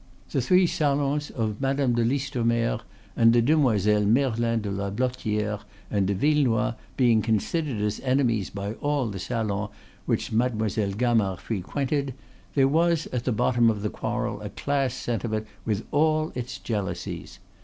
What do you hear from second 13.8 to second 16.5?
the quarrel a class sentiment with all